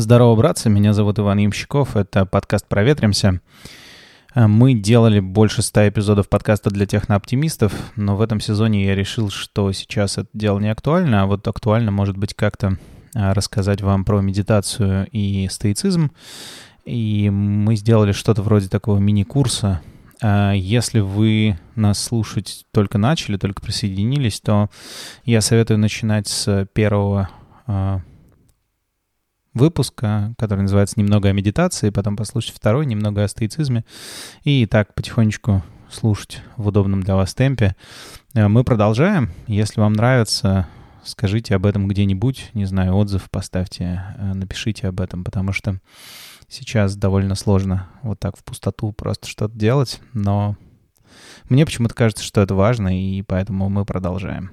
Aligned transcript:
Здорово, 0.00 0.36
братцы, 0.36 0.70
меня 0.70 0.92
зовут 0.92 1.18
Иван 1.18 1.38
Ямщиков, 1.38 1.96
это 1.96 2.24
подкаст 2.24 2.68
«Проветримся». 2.68 3.40
Э, 4.32 4.46
мы 4.46 4.74
делали 4.74 5.18
больше 5.18 5.60
ста 5.60 5.88
эпизодов 5.88 6.28
подкаста 6.28 6.70
для 6.70 6.86
технооптимистов, 6.86 7.72
но 7.96 8.14
в 8.14 8.20
этом 8.20 8.38
сезоне 8.38 8.84
я 8.84 8.94
решил, 8.94 9.28
что 9.28 9.72
сейчас 9.72 10.16
это 10.16 10.28
дело 10.32 10.60
не 10.60 10.68
актуально, 10.68 11.22
а 11.22 11.26
вот 11.26 11.48
актуально, 11.48 11.90
может 11.90 12.16
быть, 12.16 12.32
как-то 12.32 12.78
э, 13.16 13.32
рассказать 13.32 13.80
вам 13.82 14.04
про 14.04 14.20
медитацию 14.20 15.08
и 15.10 15.48
стоицизм. 15.50 16.12
И 16.84 17.28
мы 17.28 17.74
сделали 17.74 18.12
что-то 18.12 18.42
вроде 18.42 18.68
такого 18.68 18.98
мини-курса. 18.98 19.80
Э, 20.22 20.52
если 20.54 21.00
вы 21.00 21.58
нас 21.74 21.98
слушать 21.98 22.66
только 22.70 22.98
начали, 22.98 23.36
только 23.36 23.60
присоединились, 23.60 24.40
то 24.40 24.70
я 25.24 25.40
советую 25.40 25.80
начинать 25.80 26.28
с 26.28 26.68
первого 26.72 27.30
выпуска, 29.54 30.34
который 30.38 30.62
называется 30.62 30.98
«Немного 30.98 31.28
о 31.28 31.32
медитации», 31.32 31.90
потом 31.90 32.16
послушать 32.16 32.54
второй 32.54 32.86
«Немного 32.86 33.24
о 33.24 33.28
стоицизме», 33.28 33.84
и 34.44 34.66
так 34.66 34.94
потихонечку 34.94 35.62
слушать 35.90 36.42
в 36.56 36.68
удобном 36.68 37.02
для 37.02 37.16
вас 37.16 37.34
темпе. 37.34 37.74
Э, 38.34 38.48
мы 38.48 38.64
продолжаем. 38.64 39.30
Если 39.46 39.80
вам 39.80 39.94
нравится, 39.94 40.68
скажите 41.04 41.54
об 41.54 41.66
этом 41.66 41.88
где-нибудь, 41.88 42.50
не 42.54 42.64
знаю, 42.66 42.94
отзыв 42.94 43.30
поставьте, 43.30 44.02
э, 44.16 44.34
напишите 44.34 44.88
об 44.88 45.00
этом, 45.00 45.24
потому 45.24 45.52
что 45.52 45.80
сейчас 46.48 46.96
довольно 46.96 47.34
сложно 47.34 47.88
вот 48.02 48.20
так 48.20 48.36
в 48.36 48.44
пустоту 48.44 48.92
просто 48.92 49.28
что-то 49.28 49.56
делать, 49.56 50.00
но 50.12 50.56
мне 51.48 51.64
почему-то 51.64 51.94
кажется, 51.94 52.24
что 52.24 52.40
это 52.40 52.54
важно, 52.54 52.98
и 52.98 53.22
поэтому 53.22 53.68
мы 53.68 53.84
продолжаем. 53.84 54.50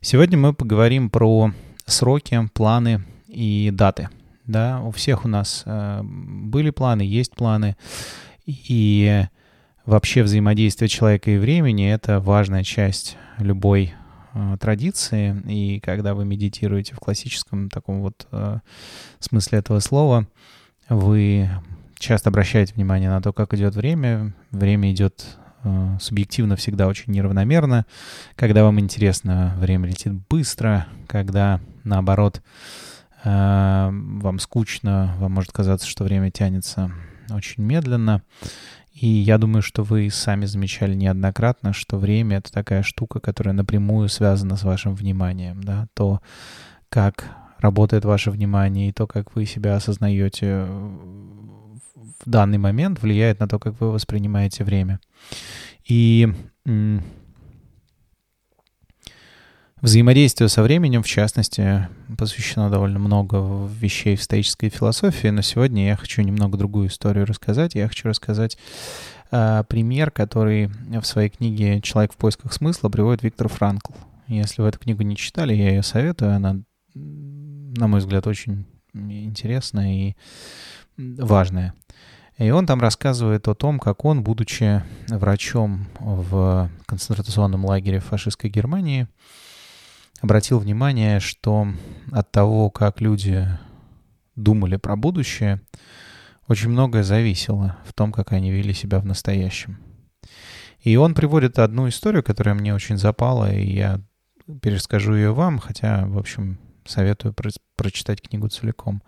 Сегодня 0.00 0.38
мы 0.38 0.52
поговорим 0.52 1.10
про 1.10 1.52
сроки, 1.86 2.48
планы 2.52 3.04
и 3.28 3.70
даты— 3.72 4.08
да, 4.48 4.80
у 4.80 4.90
всех 4.90 5.26
у 5.26 5.28
нас 5.28 5.62
э, 5.66 6.00
были 6.02 6.70
планы, 6.70 7.02
есть 7.02 7.34
планы, 7.34 7.76
и 8.46 9.26
вообще 9.84 10.22
взаимодействие 10.22 10.88
человека 10.88 11.30
и 11.30 11.36
времени— 11.36 11.88
это 11.92 12.18
важная 12.18 12.64
часть 12.64 13.18
любой 13.36 13.92
э, 14.32 14.56
традиции, 14.58 15.36
и 15.46 15.80
когда 15.80 16.14
вы 16.14 16.24
медитируете 16.24 16.94
в 16.94 16.98
классическом 16.98 17.68
таком 17.68 18.00
вот 18.00 18.26
э, 18.32 18.60
смысле 19.20 19.58
этого 19.58 19.80
слова, 19.80 20.26
вы 20.88 21.50
часто 21.98 22.30
обращаете 22.30 22.72
внимание 22.72 23.10
на 23.10 23.20
то, 23.20 23.34
как 23.34 23.52
идет 23.52 23.74
время, 23.76 24.34
время 24.50 24.90
идет 24.90 25.38
субъективно 26.00 26.54
всегда 26.54 26.86
очень 26.86 27.12
неравномерно. 27.12 27.84
Когда 28.36 28.62
вам 28.62 28.78
интересно, 28.78 29.54
время 29.58 29.88
летит 29.88 30.12
быстро. 30.30 30.86
Когда, 31.08 31.60
наоборот, 31.82 32.40
вам 33.24 34.38
скучно, 34.38 35.14
вам 35.18 35.32
может 35.32 35.52
казаться, 35.52 35.86
что 35.86 36.04
время 36.04 36.30
тянется 36.30 36.90
очень 37.30 37.62
медленно. 37.62 38.22
И 38.92 39.06
я 39.06 39.38
думаю, 39.38 39.62
что 39.62 39.84
вы 39.84 40.10
сами 40.10 40.44
замечали 40.44 40.94
неоднократно, 40.94 41.72
что 41.72 41.98
время— 41.98 42.36
это 42.38 42.52
такая 42.52 42.82
штука, 42.82 43.20
которая 43.20 43.54
напрямую 43.54 44.08
связана 44.08 44.56
с 44.56 44.64
вашим 44.64 44.94
вниманием. 44.94 45.62
Да? 45.62 45.86
То, 45.94 46.20
как 46.88 47.24
работает 47.58 48.04
ваше 48.04 48.30
внимание, 48.30 48.88
и 48.88 48.92
то, 48.92 49.06
как 49.06 49.36
вы 49.36 49.46
себя 49.46 49.76
осознаете 49.76 50.64
в 50.64 52.28
данный 52.28 52.58
момент, 52.58 53.00
влияет 53.00 53.38
на 53.38 53.46
то, 53.46 53.58
как 53.58 53.80
вы 53.80 53.92
воспринимаете 53.92 54.64
время. 54.64 54.98
И 55.86 56.32
Взаимодействию 59.80 60.48
со 60.48 60.64
временем, 60.64 61.04
в 61.04 61.06
частности, 61.06 61.88
посвящено 62.16 62.68
довольно 62.68 62.98
много 62.98 63.68
вещей 63.80 64.16
в 64.16 64.22
стоической 64.22 64.70
философии, 64.70 65.28
но 65.28 65.40
сегодня 65.40 65.86
я 65.86 65.96
хочу 65.96 66.22
немного 66.22 66.58
другую 66.58 66.88
историю 66.88 67.26
рассказать. 67.26 67.76
Я 67.76 67.86
хочу 67.86 68.08
рассказать 68.08 68.58
э, 69.30 69.62
пример, 69.68 70.10
который 70.10 70.66
в 70.66 71.04
своей 71.04 71.28
книге 71.28 71.80
«Человек 71.80 72.12
в 72.12 72.16
поисках 72.16 72.52
смысла» 72.52 72.88
приводит 72.88 73.22
Виктор 73.22 73.48
Франкл. 73.48 73.92
Если 74.26 74.62
вы 74.62 74.68
эту 74.68 74.80
книгу 74.80 75.02
не 75.02 75.14
читали, 75.14 75.54
я 75.54 75.70
ее 75.70 75.84
советую. 75.84 76.34
Она, 76.34 76.60
на 76.94 77.86
мой 77.86 78.00
взгляд, 78.00 78.26
очень 78.26 78.66
интересная 78.94 79.92
и 79.92 80.16
важная. 80.96 81.72
И 82.36 82.50
он 82.50 82.66
там 82.66 82.80
рассказывает 82.80 83.46
о 83.46 83.54
том, 83.54 83.78
как 83.78 84.04
он, 84.04 84.24
будучи 84.24 84.82
врачом 85.08 85.86
в 86.00 86.68
концентрационном 86.86 87.64
лагере 87.64 88.00
фашистской 88.00 88.50
Германии, 88.50 89.06
обратил 90.20 90.58
внимание, 90.58 91.20
что 91.20 91.68
от 92.12 92.30
того, 92.30 92.70
как 92.70 93.00
люди 93.00 93.48
думали 94.36 94.76
про 94.76 94.96
будущее, 94.96 95.60
очень 96.46 96.70
многое 96.70 97.02
зависело 97.02 97.76
в 97.84 97.92
том, 97.92 98.12
как 98.12 98.32
они 98.32 98.50
вели 98.50 98.72
себя 98.72 99.00
в 99.00 99.04
настоящем. 99.04 99.78
И 100.80 100.96
он 100.96 101.14
приводит 101.14 101.58
одну 101.58 101.88
историю, 101.88 102.22
которая 102.22 102.54
мне 102.54 102.74
очень 102.74 102.96
запала, 102.96 103.52
и 103.52 103.70
я 103.70 104.00
перескажу 104.62 105.14
ее 105.14 105.32
вам, 105.32 105.58
хотя, 105.58 106.06
в 106.06 106.16
общем, 106.16 106.58
советую 106.86 107.34
про 107.34 107.50
прочитать 107.76 108.20
книгу 108.20 108.48
целиком. 108.48 109.02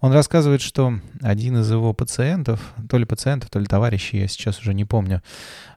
Он 0.00 0.12
рассказывает, 0.12 0.60
что 0.60 0.98
один 1.22 1.58
из 1.58 1.70
его 1.70 1.92
пациентов, 1.94 2.74
то 2.88 2.98
ли 2.98 3.04
пациентов, 3.04 3.48
то 3.50 3.60
ли 3.60 3.66
товарищей, 3.66 4.18
я 4.18 4.28
сейчас 4.28 4.58
уже 4.58 4.74
не 4.74 4.84
помню, 4.84 5.22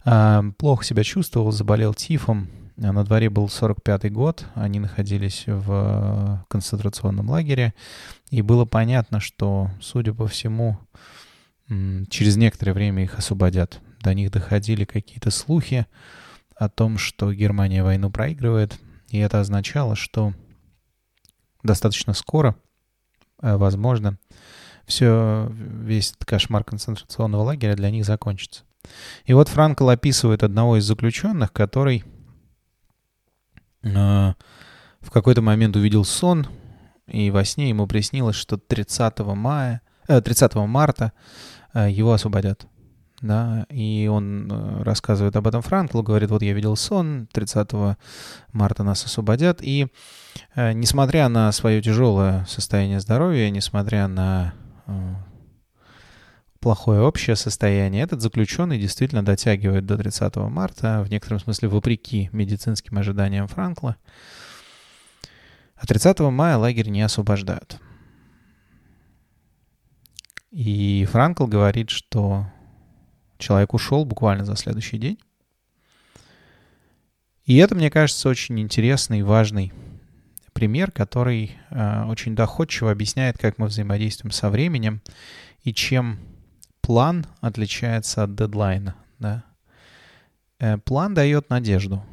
а, 0.03 0.43
плохо 0.57 0.83
себя 0.83 1.03
чувствовал, 1.03 1.51
заболел 1.51 1.93
тифом, 1.93 2.49
на 2.81 3.03
дворе 3.03 3.29
был 3.29 3.45
45-й 3.45 4.09
год, 4.09 4.45
они 4.55 4.79
находились 4.79 5.43
в 5.45 6.43
концентрационном 6.49 7.29
лагере, 7.29 7.75
и 8.31 8.41
было 8.41 8.65
понятно, 8.65 9.19
что, 9.19 9.69
судя 9.79 10.13
по 10.13 10.27
всему, 10.27 10.79
через 12.09 12.37
некоторое 12.37 12.73
время 12.73 13.03
их 13.03 13.17
освободят. 13.17 13.79
До 14.01 14.13
них 14.15 14.31
доходили 14.31 14.83
какие-то 14.83 15.29
слухи 15.29 15.85
о 16.55 16.69
том, 16.69 16.97
что 16.97 17.31
Германия 17.31 17.83
войну 17.83 18.09
проигрывает, 18.09 18.79
и 19.09 19.19
это 19.19 19.39
означало, 19.39 19.95
что 19.95 20.33
достаточно 21.63 22.13
скоро, 22.13 22.55
э, 23.41 23.57
возможно, 23.57 24.17
все, 24.85 25.51
весь 25.51 26.13
кошмар 26.25 26.63
концентрационного 26.63 27.43
лагеря 27.43 27.75
для 27.75 27.91
них 27.91 28.05
закончится. 28.05 28.63
И 29.25 29.33
вот 29.33 29.47
Франкл 29.47 29.87
описывает 29.89 30.43
одного 30.43 30.77
из 30.77 30.85
заключенных, 30.85 31.53
который 31.53 32.03
в 33.83 35.09
какой-то 35.11 35.41
момент 35.41 35.75
увидел 35.75 36.03
сон, 36.03 36.47
и 37.07 37.31
во 37.31 37.43
сне 37.43 37.69
ему 37.69 37.87
приснилось, 37.87 38.35
что 38.35 38.57
30 38.57 39.19
мая, 39.35 39.81
э, 40.07 40.21
30 40.21 40.55
марта 40.67 41.11
э, 41.73 41.89
его 41.89 42.13
освободят. 42.13 42.67
Да, 43.21 43.67
и 43.69 44.09
он 44.11 44.51
э, 44.51 44.83
рассказывает 44.83 45.35
об 45.35 45.45
этом 45.45 45.61
Франклу, 45.61 46.01
говорит, 46.01 46.31
вот 46.31 46.41
я 46.41 46.53
видел 46.53 46.75
сон, 46.75 47.27
30 47.31 47.97
марта 48.51 48.83
нас 48.83 49.05
освободят, 49.05 49.59
и 49.61 49.87
э, 50.55 50.73
несмотря 50.73 51.29
на 51.29 51.51
свое 51.51 51.83
тяжелое 51.83 52.45
состояние 52.45 52.99
здоровья, 52.99 53.51
несмотря 53.51 54.07
на 54.07 54.53
э, 54.87 55.13
плохое 56.61 57.01
общее 57.01 57.35
состояние, 57.35 58.03
этот 58.03 58.21
заключенный 58.21 58.79
действительно 58.79 59.25
дотягивает 59.25 59.85
до 59.85 59.97
30 59.97 60.35
марта, 60.37 61.03
в 61.03 61.09
некотором 61.09 61.39
смысле 61.39 61.67
вопреки 61.67 62.29
медицинским 62.31 62.97
ожиданиям 62.97 63.47
Франкла. 63.47 63.97
А 65.75 65.87
30 65.87 66.19
мая 66.19 66.57
лагерь 66.57 66.89
не 66.89 67.01
освобождают. 67.01 67.79
И 70.51 71.07
Франкл 71.09 71.47
говорит, 71.47 71.89
что 71.89 72.45
человек 73.39 73.73
ушел 73.73 74.05
буквально 74.05 74.45
за 74.45 74.55
следующий 74.55 74.99
день. 74.99 75.17
И 77.45 77.57
это, 77.57 77.73
мне 77.73 77.89
кажется, 77.89 78.29
очень 78.29 78.59
интересный 78.59 79.19
и 79.19 79.23
важный 79.23 79.73
пример, 80.53 80.91
который 80.91 81.57
э, 81.71 82.03
очень 82.05 82.35
доходчиво 82.35 82.91
объясняет, 82.91 83.39
как 83.39 83.57
мы 83.57 83.65
взаимодействуем 83.65 84.31
со 84.31 84.49
временем 84.49 85.01
и 85.63 85.73
чем 85.73 86.19
план 86.91 87.25
отличается 87.39 88.23
от 88.23 88.35
дедлайна, 88.35 88.95
да. 89.17 89.45
Э, 90.59 90.77
план 90.77 91.13
дает 91.13 91.49
надежду. 91.49 92.03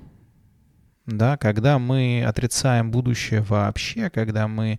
Да, 1.04 1.36
когда 1.36 1.80
мы 1.80 2.22
отрицаем 2.24 2.92
будущее 2.92 3.40
вообще, 3.40 4.08
когда 4.08 4.46
мы 4.46 4.78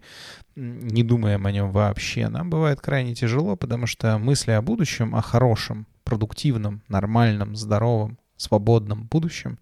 не 0.55 1.03
думаем 1.03 1.45
о 1.45 1.51
нем 1.51 1.71
вообще, 1.71 2.29
нам 2.29 2.49
бывает 2.49 2.79
крайне 2.79 3.13
тяжело, 3.13 3.57
потому 3.57 3.87
что 3.87 4.17
мысли 4.17 4.51
о 4.51 4.61
будущем, 4.61 5.13
о 5.17 5.21
хорошем, 5.21 5.85
продуктивном, 6.05 6.81
нормальном, 6.87 7.57
здоровом, 7.57 8.19
свободном 8.37 9.03
будущем 9.03 9.59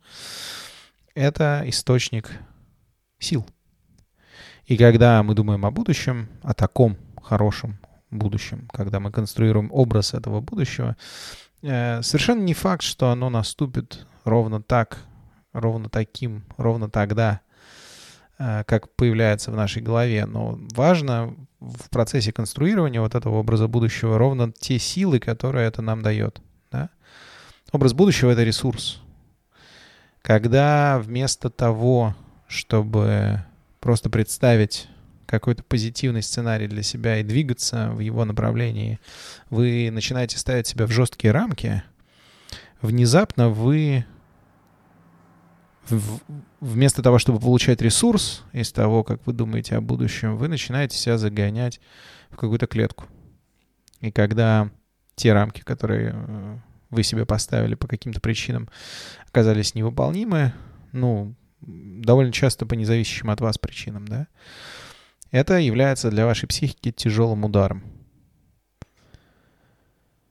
—это 1.16 1.64
источник 1.66 2.30
сил. 3.18 3.44
И 4.68 4.78
когда 4.78 5.24
мы 5.24 5.34
думаем 5.34 5.66
о 5.66 5.72
будущем, 5.72 6.30
о 6.44 6.54
таком 6.54 6.96
хорошем, 7.24 7.80
будущем, 8.12 8.68
когда 8.72 9.00
мы 9.00 9.12
конструируем 9.12 9.70
образ 9.72 10.14
этого 10.14 10.42
будущего, 10.42 10.96
э, 11.62 12.02
совершенно 12.02 12.42
не 12.42 12.54
факт, 12.54 12.84
что 12.84 13.10
оно 13.10 13.30
наступит 13.30 14.06
ровно 14.24 14.62
так, 14.62 15.00
ровно 15.54 15.90
таким, 15.90 16.44
ровно 16.58 16.90
тогда, 16.90 17.42
э, 18.38 18.64
как 18.66 18.96
появляется 18.96 19.52
в 19.52 19.56
нашей 19.56 19.82
голове, 19.82 20.26
но 20.26 20.60
важно 20.74 21.36
в 21.60 21.90
процессе 21.90 22.32
конструирования 22.32 23.02
вот 23.02 23.16
этого 23.16 23.36
образа 23.36 23.68
будущего 23.68 24.18
ровно 24.18 24.52
те 24.52 24.80
силы, 24.80 25.20
которые 25.20 25.68
это 25.68 25.82
нам 25.82 26.02
дает. 26.02 26.42
Да? 26.72 26.90
Образ 27.72 27.94
будущего— 27.94 28.30
это 28.32 28.44
ресурс. 28.44 29.02
Когда 30.22 31.00
вместо 31.00 31.50
того, 31.50 32.16
чтобы 32.48 33.44
просто 33.80 34.10
представить 34.10 34.88
какой-то 35.28 35.64
позитивный 35.64 36.24
сценарий 36.24 36.68
для 36.68 36.82
себя 36.82 37.20
и 37.20 37.24
двигаться 37.24 37.92
в 37.92 38.00
его 38.00 38.26
направлении, 38.26 39.00
вы 39.50 39.90
начинаете 39.92 40.38
ставить 40.38 40.68
себя 40.68 40.88
в 40.88 40.92
жесткие 40.92 41.32
рамки, 41.32 41.84
внезапно 42.82 43.50
вы 43.50 44.06
вместо 46.60 47.02
того, 47.02 47.20
чтобы 47.20 47.40
получать 47.40 47.82
ресурс 47.82 48.44
из 48.52 48.72
того, 48.72 49.04
как 49.04 49.26
вы 49.26 49.34
думаете 49.34 49.76
о 49.76 49.82
будущем, 49.82 50.38
вы 50.38 50.48
начинаете 50.48 50.98
себя 50.98 51.18
загонять 51.18 51.80
в 52.30 52.36
какую-то 52.36 52.68
клетку. 52.68 53.06
И 54.02 54.12
когда 54.12 54.70
те 55.16 55.34
рамки, 55.34 55.62
которые 55.62 56.14
э, 56.14 56.58
вы 56.90 57.04
себе 57.04 57.26
поставили 57.26 57.76
по 57.76 57.88
каким-то 57.88 58.20
причинам, 58.20 58.70
оказались 59.28 59.76
невыполнимы, 59.76 60.54
ну, 60.92 61.36
довольно 61.62 62.32
часто 62.32 62.66
по 62.66 62.74
независящим 62.74 63.30
от 63.30 63.42
вас 63.42 63.58
причинам, 63.58 64.08
да, 64.08 64.28
это 65.32 65.58
является 65.58 66.10
для 66.10 66.26
вашей 66.26 66.48
психики 66.48 66.92
тяжелым 66.92 67.46
ударом. 67.46 67.84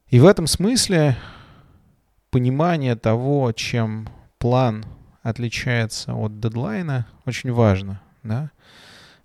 И 0.09 0.21
в 0.21 0.27
этом 0.27 0.47
смысле 0.47 1.17
понимание 2.31 2.97
того, 2.97 3.53
чем 3.53 4.09
план 4.39 4.85
отличается 5.23 6.15
от 6.15 6.39
дедлайна, 6.39 7.07
очень 7.25 7.53
важно. 7.53 8.01
Да? 8.23 8.51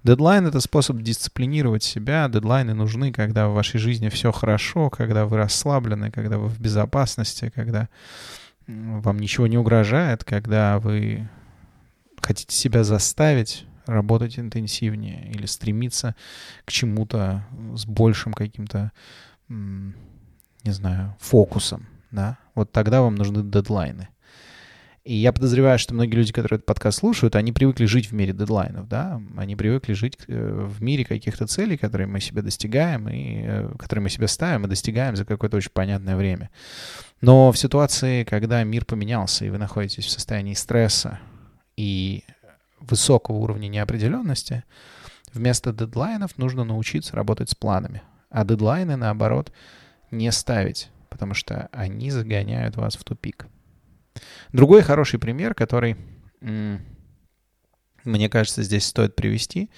Дедлайн— 0.04 0.48
это 0.48 0.60
способ 0.60 0.98
дисциплинировать 0.98 1.84
себя. 1.84 2.28
Дедлайны 2.28 2.74
нужны, 2.74 3.12
когда 3.12 3.48
в 3.48 3.54
вашей 3.54 3.80
жизни 3.80 4.10
все 4.10 4.32
хорошо, 4.32 4.90
когда 4.90 5.26
вы 5.26 5.38
расслаблены, 5.38 6.10
когда 6.10 6.40
вы 6.40 6.48
в 6.48 6.60
безопасности, 6.60 7.52
когда 7.54 7.88
вам 8.66 9.20
ничего 9.20 9.46
не 9.46 9.58
угрожает, 9.58 10.24
когда 10.24 10.80
вы 10.80 11.30
хотите 12.20 12.56
себя 12.56 12.84
заставить 12.84 13.66
работать 13.86 14.40
интенсивнее 14.40 15.30
или 15.32 15.46
стремиться 15.46 16.16
к 16.66 16.72
чему-то 16.72 17.46
с 17.76 17.86
большим 17.86 18.34
каким-то, 18.34 18.92
не 19.50 19.94
знаю, 20.66 21.16
фокусом, 21.20 21.88
да, 22.12 22.38
вот 22.56 22.72
тогда 22.72 23.02
вам 23.02 23.16
нужны 23.16 23.44
дедлайны. 23.44 24.10
И 25.04 25.16
я 25.16 25.34
подозреваю, 25.34 25.80
что 25.80 25.96
многие 25.96 26.16
люди, 26.16 26.32
которые 26.32 26.58
этот 26.58 26.68
подкаст 26.68 27.00
слушают, 27.00 27.36
они 27.36 27.52
привыкли 27.52 27.86
жить 27.86 28.12
в 28.12 28.12
мире 28.12 28.34
дедлайнов, 28.34 28.88
да, 28.88 29.20
они 29.36 29.56
привыкли 29.56 29.94
жить 29.94 30.16
э, 30.28 30.68
в 30.70 30.84
мире 30.84 31.06
каких-то 31.06 31.48
целей, 31.48 31.76
которые 31.76 32.06
мы 32.06 32.20
себе 32.20 32.44
достигаем, 32.44 33.10
и 33.10 33.42
э, 33.44 33.74
которые 33.80 34.04
мы 34.04 34.10
себе 34.12 34.28
ставим 34.28 34.66
и 34.66 34.70
достигаем 34.70 35.16
за 35.16 35.26
какое-то 35.26 35.58
очень 35.58 35.72
понятное 35.74 36.16
время. 36.16 36.52
Но 37.20 37.52
в 37.52 37.58
ситуации, 37.58 38.24
когда 38.26 38.64
мир 38.64 38.86
поменялся, 38.86 39.44
и 39.44 39.50
вы 39.50 39.58
находитесь 39.58 40.06
в 40.06 40.12
состоянии 40.12 40.54
стресса 40.54 41.20
и 41.76 42.24
высокого 42.82 43.38
уровня 43.38 43.68
неопределенности, 43.68 44.64
вместо 45.34 45.72
дедлайнов 45.72 46.38
нужно 46.38 46.64
научиться 46.64 47.16
работать 47.16 47.50
с 47.50 47.56
планами. 47.56 48.02
А 48.30 48.44
дедлайны, 48.46 48.96
наоборот, 48.96 49.52
не 50.10 50.32
ставить, 50.32 50.90
потому 51.10 51.34
что 51.34 51.70
они 51.72 52.12
загоняют 52.12 52.76
вас 52.76 52.96
в 52.96 53.04
тупик. 53.04 53.48
Другой 54.52 54.82
хороший 54.82 55.20
пример, 55.20 55.54
который, 55.54 55.96
мне 56.42 58.30
кажется, 58.30 58.64
здесь 58.64 58.86
стоит 58.86 59.16
привести, 59.16 59.70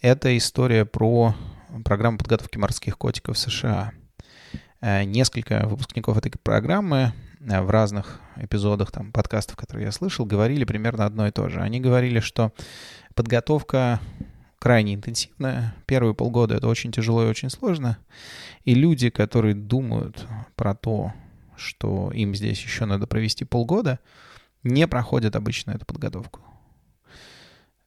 это 0.00 0.36
история 0.36 0.84
про 0.84 1.34
программу 1.84 2.18
подготовки 2.18 2.58
морских 2.58 2.96
котиков 2.96 3.36
в 3.36 3.40
США. 3.40 3.92
Э, 4.80 5.04
несколько 5.04 5.66
выпускников 5.66 6.16
этой 6.16 6.30
программы 6.30 7.12
в 7.46 7.70
разных 7.70 8.20
эпизодах 8.36 8.90
там, 8.90 9.12
подкастов, 9.12 9.56
которые 9.56 9.86
я 9.86 9.92
слышал, 9.92 10.26
говорили 10.26 10.64
примерно 10.64 11.06
одно 11.06 11.28
и 11.28 11.30
то 11.30 11.48
же. 11.48 11.60
Они 11.60 11.80
говорили, 11.80 12.20
что 12.20 12.52
подготовка 13.14 14.00
крайне 14.58 14.94
интенсивная. 14.94 15.74
Первые 15.86 16.14
полгода 16.14 16.56
это 16.56 16.66
очень 16.66 16.90
тяжело 16.90 17.24
и 17.24 17.28
очень 17.28 17.50
сложно. 17.50 17.98
И 18.64 18.74
люди, 18.74 19.10
которые 19.10 19.54
думают 19.54 20.26
про 20.56 20.74
то, 20.74 21.12
что 21.56 22.10
им 22.12 22.34
здесь 22.34 22.60
еще 22.62 22.84
надо 22.84 23.06
провести 23.06 23.44
полгода, 23.44 24.00
не 24.64 24.88
проходят 24.88 25.36
обычно 25.36 25.70
эту 25.70 25.86
подготовку. 25.86 26.40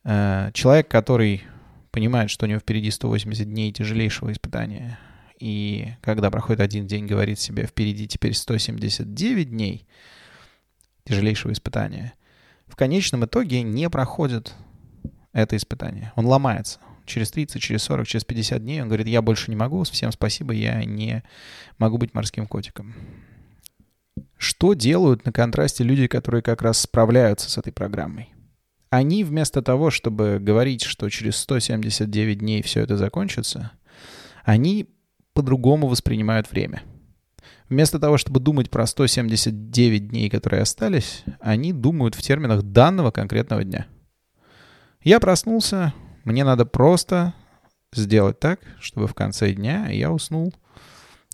Э, 0.06 0.52
человек, 0.54 0.88
который 0.88 1.44
понимает, 1.92 2.30
что 2.30 2.46
у 2.46 2.50
него 2.50 2.60
впереди 2.60 2.92
180 2.92 3.46
дней 3.46 3.74
тяжелейшего 3.74 4.32
испытания, 4.32 4.98
и 5.40 5.94
когда 6.02 6.30
проходит 6.30 6.60
один 6.60 6.86
день, 6.86 7.06
говорит 7.06 7.40
себе, 7.40 7.66
впереди 7.66 8.08
теперь 8.08 8.34
179 8.34 9.50
дней 9.50 9.88
тяжелейшего 11.06 11.54
испытания, 11.54 12.14
в 12.68 12.76
конечном 12.76 13.26
итоге 13.26 13.64
не 13.64 13.90
проходит 13.90 14.54
это 15.34 15.56
испытание. 15.56 16.12
Он 16.16 16.26
ломается. 16.26 16.80
Через 17.06 17.32
30, 17.32 17.62
через 17.62 17.84
40, 17.84 18.08
через 18.08 18.24
50 18.26 18.62
дней 18.62 18.82
он 18.82 18.88
говорит, 18.88 19.08
я 19.08 19.22
больше 19.22 19.50
не 19.50 19.56
могу, 19.56 19.84
всем 19.84 20.12
спасибо, 20.12 20.54
я 20.54 20.84
не 20.84 21.24
могу 21.80 21.98
быть 21.98 22.14
морским 22.14 22.46
котиком. 22.46 22.94
Что 24.38 24.74
делают 24.74 25.26
на 25.26 25.32
контрасте 25.32 25.84
люди, 25.84 26.08
которые 26.08 26.42
как 26.42 26.62
раз 26.62 26.80
справляются 26.80 27.50
с 27.50 27.58
этой 27.58 27.74
программой? 27.74 28.30
Они 28.90 29.24
вместо 29.24 29.62
того, 29.62 29.90
чтобы 29.90 30.40
говорить, 30.40 30.84
что 30.84 31.10
через 31.10 31.38
179 31.38 32.40
дней 32.40 32.62
все 32.62 32.82
это 32.82 32.98
закончится, 32.98 33.72
они 34.44 34.88
по-другому 35.40 35.88
воспринимают 35.88 36.52
время. 36.52 36.84
Вместо 37.70 38.00
того, 38.00 38.18
чтобы 38.18 38.40
думать 38.40 38.70
про 38.70 38.86
179 38.86 40.10
дней, 40.10 40.30
которые 40.30 40.64
остались, 40.64 41.24
они 41.40 41.72
думают 41.72 42.16
в 42.16 42.22
терминах 42.22 42.64
данного 42.64 43.12
конкретного 43.12 43.64
дня. 43.64 43.88
Я 45.02 45.20
проснулся, 45.20 45.94
мне 46.24 46.44
надо 46.44 46.66
просто 46.66 47.34
сделать 47.94 48.40
так, 48.40 48.60
чтобы 48.80 49.08
в 49.08 49.14
конце 49.14 49.54
дня 49.54 49.90
я 49.90 50.12
уснул— 50.12 50.54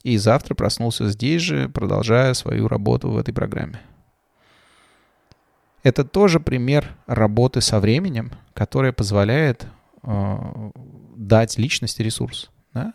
и 0.05 0.17
завтра 0.17 0.53
проснулся 0.53 1.09
здесь 1.09 1.41
же, 1.41 1.67
продолжая 1.67 2.35
свою 2.35 2.67
работу 2.67 3.09
в 3.09 3.17
этой 3.17 3.33
программе. 3.33 3.81
Это 5.81 6.03
тоже 6.03 6.39
пример 6.39 6.95
работы 7.07 7.59
со 7.59 7.79
временем, 7.79 8.31
которая 8.53 8.91
позволяет 8.91 9.65
э, 10.03 10.71
дать 11.15 11.57
личности 11.57 12.03
ресурс. 12.03 12.51
Да? 12.71 12.93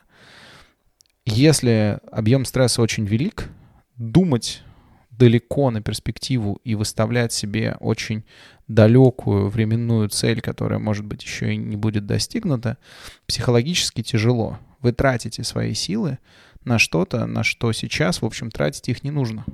Если 1.27 1.99
объем 2.11 2.45
стресса 2.45 2.83
очень 2.83 3.05
велик, 3.05 3.49
думать 3.97 4.63
далеко 5.11 5.71
на 5.71 5.83
перспективу 5.83 6.61
и 6.65 6.75
выставлять 6.75 7.33
себе 7.33 7.77
очень 7.81 8.25
далекую 8.69 9.49
временную 9.49 10.09
цель, 10.09 10.41
которая, 10.41 10.79
может 10.79 11.05
быть, 11.05 11.23
еще 11.23 11.53
и 11.53 11.57
не 11.57 11.77
будет 11.77 12.07
достигнута, 12.07 12.79
психологически 13.27 14.03
тяжело. 14.03 14.59
Вы 14.81 14.93
тратите 14.93 15.45
свои 15.45 15.75
силы 15.75 16.19
на 16.65 16.79
что-то, 16.79 17.27
на 17.27 17.45
что 17.45 17.73
сейчас, 17.73 18.23
в 18.23 18.25
общем, 18.25 18.51
тратить 18.51 18.89
их 18.89 19.05
не 19.05 19.11
нужно. 19.11 19.45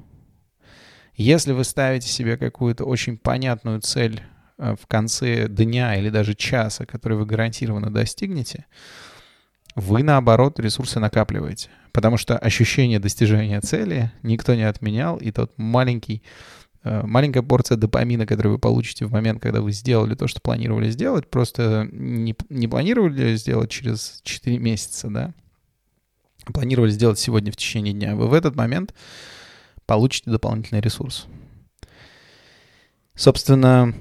Если 1.16 1.52
вы 1.52 1.64
ставите 1.64 2.08
себе 2.08 2.36
какую-то 2.36 2.84
очень 2.84 3.16
понятную 3.16 3.80
цель 3.80 4.20
э, 4.58 4.76
в 4.80 4.86
конце 4.86 5.48
дня 5.48 5.96
или 5.96 6.10
даже 6.10 6.34
часа, 6.34 6.84
который 6.84 7.16
вы 7.16 7.26
гарантированно 7.26 7.90
достигнете, 7.90 8.66
вы, 9.76 10.02
наоборот, 10.02 10.58
ресурсы 10.58 10.98
накапливаете. 10.98 11.68
Потому 11.92 12.16
что 12.16 12.36
ощущение 12.36 12.98
достижения 12.98 13.60
цели 13.60 14.10
никто 14.22 14.54
не 14.54 14.62
отменял, 14.62 15.18
и 15.18 15.30
тот 15.30 15.52
маленький, 15.58 16.22
э, 16.82 17.02
маленькая 17.06 17.42
порция 17.42 17.76
допамина, 17.76 18.26
которую 18.26 18.54
вы 18.54 18.58
получите 18.58 19.04
в 19.04 19.12
момент, 19.12 19.40
когда 19.40 19.60
вы 19.60 19.72
сделали 19.72 20.14
то, 20.14 20.26
что 20.26 20.40
планировали 20.40 20.90
сделать, 20.90 21.28
просто 21.28 21.88
не, 21.92 22.34
не 22.48 22.68
планировали 22.68 23.36
сделать 23.36 23.70
через 23.70 24.20
4 24.24 24.58
месяца, 24.58 25.08
да, 25.08 25.34
планировали 26.52 26.90
сделать 26.90 27.18
сегодня 27.18 27.52
в 27.52 27.56
течение 27.56 27.92
дня, 27.92 28.16
вы 28.16 28.28
в 28.28 28.34
этот 28.34 28.56
момент 28.56 28.94
получите 29.84 30.30
дополнительный 30.30 30.80
ресурс. 30.80 31.26
Собственно, 33.14 33.94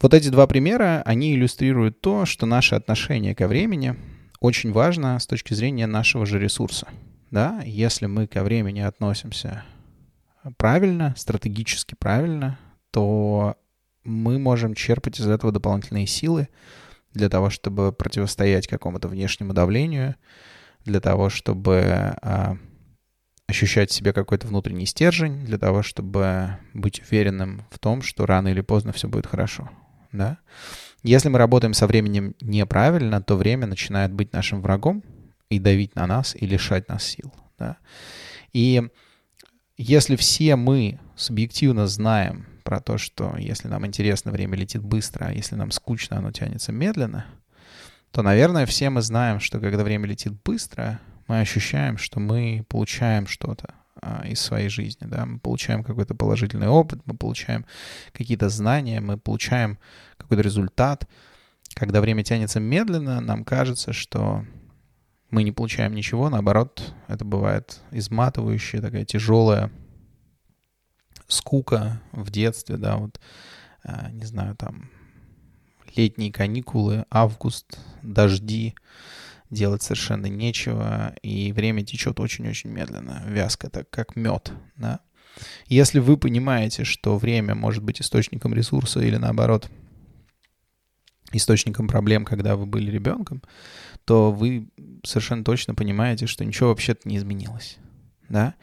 вот 0.00 0.14
эти 0.14 0.28
два 0.28 0.46
примера, 0.46 1.02
они 1.04 1.34
иллюстрируют 1.34 2.00
то, 2.00 2.24
что 2.24 2.46
наше 2.46 2.74
отношение 2.74 3.34
ко 3.34 3.46
времени 3.46 3.96
очень 4.40 4.72
важно 4.72 5.18
с 5.18 5.26
точки 5.26 5.54
зрения 5.54 5.86
нашего 5.86 6.24
же 6.26 6.38
ресурса. 6.38 6.88
Да? 7.30 7.60
Если 7.64 8.06
мы 8.06 8.26
ко 8.26 8.42
времени 8.42 8.80
относимся 8.80 9.64
правильно, 10.56 11.14
стратегически 11.16 11.94
правильно, 11.94 12.58
то 12.90 13.56
мы 14.04 14.38
можем 14.38 14.74
черпать 14.74 15.20
из 15.20 15.28
этого 15.28 15.52
дополнительные 15.52 16.06
силы 16.06 16.48
для 17.12 17.28
того, 17.28 17.50
чтобы 17.50 17.92
противостоять 17.92 18.66
какому-то 18.66 19.08
внешнему 19.08 19.52
давлению, 19.52 20.16
для 20.84 21.00
того, 21.00 21.28
чтобы 21.28 22.16
а, 22.22 22.56
ощущать 23.46 23.90
в 23.90 23.94
себе 23.94 24.12
какой-то 24.12 24.46
внутренний 24.46 24.86
стержень, 24.86 25.44
для 25.44 25.58
того, 25.58 25.82
чтобы 25.82 26.56
быть 26.72 27.02
уверенным 27.02 27.66
в 27.70 27.78
том, 27.78 28.00
что 28.00 28.24
рано 28.24 28.48
или 28.48 28.62
поздно 28.62 28.92
все 28.92 29.08
будет 29.08 29.26
хорошо. 29.26 29.68
Да? 30.12 30.38
Если 31.02 31.28
мы 31.28 31.38
работаем 31.38 31.74
со 31.74 31.86
временем 31.86 32.34
неправильно, 32.40 33.22
то 33.22 33.36
время 33.36 33.66
начинает 33.66 34.12
быть 34.12 34.32
нашим 34.32 34.60
врагом 34.60 35.02
и 35.48 35.58
давить 35.58 35.94
на 35.94 36.06
нас, 36.06 36.34
и 36.34 36.46
лишать 36.46 36.88
нас 36.88 37.04
сил. 37.04 37.32
Да? 37.58 37.76
И 38.52 38.82
если 39.76 40.16
все 40.16 40.56
мы 40.56 40.98
субъективно 41.16 41.86
знаем 41.86 42.46
про 42.64 42.80
то, 42.80 42.98
что 42.98 43.34
если 43.38 43.68
нам 43.68 43.86
интересно, 43.86 44.30
время 44.30 44.56
летит 44.56 44.82
быстро, 44.82 45.26
а 45.26 45.32
если 45.32 45.54
нам 45.54 45.70
скучно, 45.70 46.18
оно 46.18 46.32
тянется 46.32 46.72
медленно, 46.72 47.26
то, 48.10 48.22
наверное, 48.22 48.66
все 48.66 48.90
мы 48.90 49.02
знаем, 49.02 49.40
что 49.40 49.60
когда 49.60 49.84
время 49.84 50.06
летит 50.06 50.32
быстро, 50.44 51.00
мы 51.28 51.40
ощущаем, 51.40 51.96
что 51.96 52.20
мы 52.20 52.64
получаем 52.68 53.26
что-то 53.26 53.74
из 54.24 54.40
своей 54.40 54.68
жизни, 54.68 55.06
да, 55.06 55.26
мы 55.26 55.38
получаем 55.38 55.84
какой-то 55.84 56.14
положительный 56.14 56.68
опыт, 56.68 57.00
мы 57.04 57.16
получаем 57.16 57.66
какие-то 58.12 58.48
знания, 58.48 59.00
мы 59.00 59.18
получаем 59.18 59.78
какой-то 60.16 60.42
результат. 60.42 61.08
Когда 61.74 62.00
время 62.00 62.22
тянется 62.22 62.60
медленно, 62.60 63.20
нам 63.20 63.44
кажется, 63.44 63.92
что 63.92 64.44
мы 65.30 65.42
не 65.42 65.52
получаем 65.52 65.94
ничего, 65.94 66.28
наоборот, 66.28 66.94
это 67.08 67.24
бывает 67.24 67.80
изматывающая, 67.90 68.80
такая 68.80 69.04
тяжелая 69.04 69.70
скука 71.28 72.00
в 72.12 72.30
детстве, 72.30 72.76
да, 72.76 72.96
вот, 72.96 73.20
а, 73.84 74.10
не 74.10 74.24
знаю, 74.24 74.56
там, 74.56 74.90
летние 75.94 76.32
каникулы, 76.32 77.04
август, 77.10 77.78
дожди, 78.02 78.74
делать 79.50 79.82
совершенно 79.82 80.26
нечего, 80.26 81.14
и 81.22 81.52
время 81.52 81.84
течет 81.84 82.20
очень-очень 82.20 82.70
медленно, 82.70 83.24
вязко, 83.26 83.68
так 83.68 83.90
как 83.90 84.16
мед, 84.16 84.52
да. 84.76 85.00
Если 85.66 85.98
вы 85.98 86.16
понимаете, 86.16 86.84
что 86.84 87.16
время 87.18 87.54
может 87.54 87.82
быть 87.82 88.00
источником 88.00 88.54
ресурса 88.54 89.00
или 89.00 89.16
наоборот 89.16 89.70
источником 91.32 91.86
проблем, 91.86 92.24
когда 92.24 92.56
вы 92.56 92.66
были 92.66 92.90
ребенком, 92.90 93.42
то 94.04 94.32
вы 94.32 94.68
совершенно 95.04 95.44
точно 95.44 95.74
понимаете, 95.74 96.26
что 96.26 96.44
ничего 96.44 96.70
вообще-то 96.70 97.08
не 97.08 97.16
изменилось. 97.16 97.78
Да? 98.28 98.54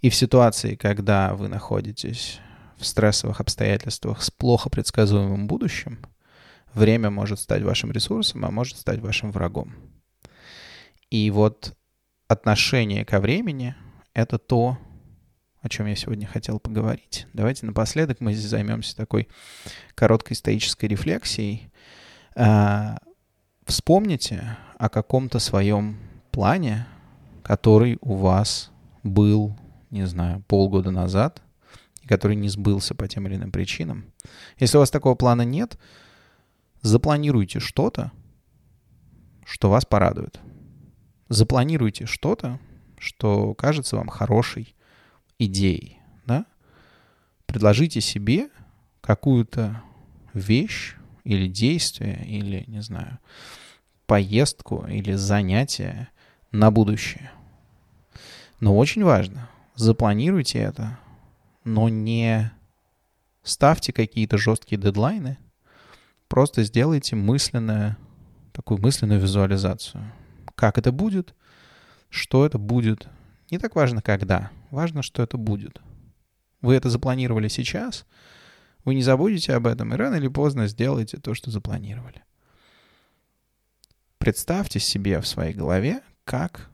И 0.00 0.10
в 0.10 0.14
ситуации, 0.14 0.74
когда 0.74 1.34
вы 1.34 1.48
находитесь 1.48 2.40
в 2.76 2.86
стрессовых 2.86 3.40
обстоятельствах 3.40 4.22
с 4.22 4.30
плохо 4.30 4.68
предсказуемым 4.68 5.46
будущим, 5.46 5.98
время 6.74 7.10
может 7.10 7.40
стать 7.40 7.62
вашим 7.62 7.92
ресурсом, 7.92 8.44
а 8.44 8.50
может 8.50 8.76
стать 8.76 9.00
вашим 9.00 9.32
врагом. 9.32 9.74
И 11.10 11.30
вот 11.30 11.76
отношение 12.28 13.04
ко 13.04 13.20
времени— 13.20 13.74
это 14.14 14.38
то, 14.38 14.78
о 15.60 15.68
чем 15.68 15.86
я 15.86 15.96
сегодня 15.96 16.26
хотел 16.26 16.58
поговорить. 16.58 17.26
Давайте 17.32 17.66
напоследок 17.66 18.20
мы 18.20 18.32
здесь 18.32 18.48
займемся 18.48 18.96
такой 18.96 19.28
короткой 19.94 20.36
стоической 20.36 20.88
рефлексией. 20.88 21.70
А, 22.34 22.98
вспомните 23.64 24.56
о 24.78 24.88
каком-то 24.88 25.38
своем 25.38 25.98
плане, 26.30 26.86
который 27.42 27.98
у 28.00 28.14
вас 28.14 28.70
был, 29.02 29.56
не 29.90 30.06
знаю, 30.06 30.42
полгода 30.46 30.90
назад, 30.90 31.42
и 32.02 32.06
который 32.06 32.36
не 32.36 32.48
сбылся 32.48 32.94
по 32.94 33.08
тем 33.08 33.26
или 33.26 33.36
иным 33.36 33.50
причинам. 33.50 34.12
Если 34.58 34.76
у 34.76 34.80
вас 34.80 34.90
такого 34.90 35.14
плана 35.14 35.42
нет, 35.42 35.78
запланируйте 36.82 37.58
что-то, 37.58 38.12
что 39.44 39.70
вас 39.70 39.84
порадует. 39.84 40.40
Запланируйте 41.28 42.06
что-то, 42.06 42.60
что 42.98 43.54
кажется 43.54 43.96
вам 43.96 44.08
хорошей 44.08 44.74
идеей, 45.38 45.98
да? 46.24 46.46
Предложите 47.46 48.00
себе 48.00 48.48
какую-то 49.00 49.82
вещь 50.32 50.94
или 51.24 51.48
действие, 51.48 52.24
или, 52.26 52.64
не 52.68 52.80
знаю, 52.80 53.18
поездку 54.06 54.86
или 54.86 55.12
занятие 55.14 56.08
на 56.52 56.70
будущее. 56.70 57.30
Но 58.60 58.76
очень 58.76 59.04
важно, 59.04 59.50
запланируйте 59.74 60.58
это, 60.58 60.98
но 61.64 61.88
не 61.88 62.52
ставьте 63.42 63.92
какие-то 63.92 64.38
жесткие 64.38 64.80
дедлайны, 64.80 65.38
просто 66.28 66.62
сделайте 66.62 67.16
мысленную, 67.16 67.96
такую 68.52 68.80
мысленную 68.80 69.20
визуализацию. 69.20 70.12
Как 70.56 70.78
это 70.78 70.90
будет, 70.90 71.34
что 72.08 72.44
это 72.44 72.58
будет. 72.58 73.08
Не 73.50 73.58
так 73.58 73.76
важно, 73.76 74.02
когда. 74.02 74.50
Важно, 74.70 75.02
что 75.02 75.22
это 75.22 75.36
будет. 75.36 75.80
Вы 76.60 76.74
это 76.74 76.90
запланировали 76.90 77.48
сейчас, 77.48 78.06
вы 78.84 78.94
не 78.94 79.02
забудете 79.02 79.52
об 79.54 79.66
этом, 79.66 79.92
и 79.92 79.96
рано 79.96 80.16
или 80.16 80.28
поздно 80.28 80.66
сделаете 80.66 81.18
то, 81.18 81.34
что 81.34 81.50
запланировали. 81.50 82.24
Представьте 84.18 84.80
себе 84.80 85.20
в 85.20 85.26
своей 85.26 85.54
голове, 85.54 86.02
как 86.24 86.70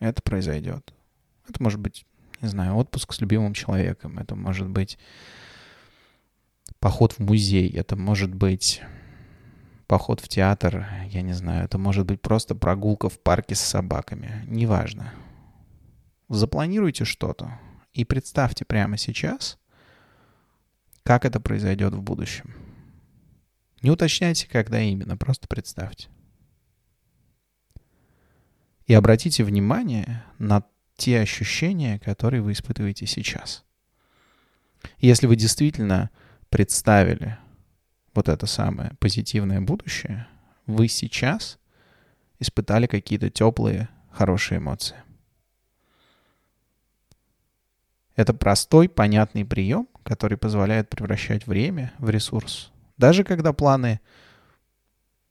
это 0.00 0.22
произойдет. 0.22 0.94
Это 1.48 1.62
может 1.62 1.78
быть, 1.78 2.06
не 2.40 2.48
знаю, 2.48 2.74
отпуск 2.74 3.12
с 3.12 3.20
любимым 3.20 3.52
человеком. 3.52 4.18
Это 4.18 4.34
может 4.34 4.68
быть 4.68 4.98
поход 6.80 7.12
в 7.12 7.18
музей. 7.20 7.68
Это 7.70 7.96
может 7.96 8.34
быть 8.34 8.80
поход 9.86 10.20
в 10.20 10.28
театр. 10.28 10.86
Я 11.08 11.22
не 11.22 11.32
знаю. 11.32 11.64
Это 11.64 11.78
может 11.78 12.06
быть 12.06 12.20
просто 12.20 12.54
прогулка 12.54 13.08
в 13.08 13.20
парке 13.20 13.54
с 13.54 13.60
собаками. 13.60 14.44
Неважно. 14.46 15.12
Запланируйте 16.28 17.04
что-то 17.04 17.58
и 17.92 18.04
представьте 18.04 18.64
прямо 18.64 18.96
сейчас, 18.98 19.58
как 21.02 21.24
это 21.24 21.40
произойдет 21.40 21.94
в 21.94 22.02
будущем. 22.02 22.54
Не 23.82 23.90
уточняйте, 23.90 24.48
когда 24.48 24.80
именно, 24.80 25.16
просто 25.16 25.46
представьте. 25.46 26.08
И 28.86 28.94
обратите 28.94 29.44
внимание 29.44 30.24
на 30.38 30.64
те 30.96 31.20
ощущения, 31.20 31.98
которые 31.98 32.42
вы 32.42 32.52
испытываете 32.52 33.06
сейчас. 33.06 33.64
Если 34.98 35.26
вы 35.26 35.36
действительно 35.36 36.10
представили 36.48 37.38
вот 38.16 38.28
это 38.28 38.46
самое 38.46 38.92
позитивное 38.98 39.60
будущее, 39.60 40.26
вы 40.66 40.88
сейчас 40.88 41.58
испытали 42.38 42.86
какие-то 42.86 43.30
теплые, 43.30 43.88
хорошие 44.10 44.58
эмоции. 44.58 44.96
Это 48.16 48.32
простой, 48.32 48.88
понятный 48.88 49.44
прием, 49.44 49.88
который 50.02 50.38
позволяет 50.38 50.88
превращать 50.88 51.46
время 51.46 51.92
в 51.98 52.08
ресурс. 52.08 52.72
Даже 52.96 53.24
когда 53.24 53.52
планы 53.52 54.00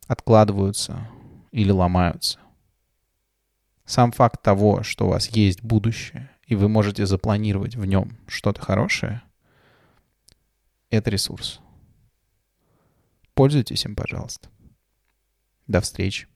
откладываются 0.07 1.07
или 1.51 1.71
ломаются. 1.71 2.37
Сам 3.85 4.11
факт 4.11 4.41
того, 4.41 4.83
что 4.83 5.07
у 5.07 5.09
вас 5.09 5.29
есть 5.29 5.63
будущее, 5.63 6.29
и 6.45 6.55
вы 6.55 6.69
можете 6.69 7.07
запланировать 7.07 7.75
в 7.75 7.85
нем 7.85 8.17
что-то 8.27 8.61
хорошее, 8.61 9.23
это 10.91 11.09
ресурс. 11.09 11.59
Пользуйтесь 13.35 13.85
им, 13.85 13.95
пожалуйста. 13.95 14.49
До 15.67 15.81
встречи. 15.81 16.27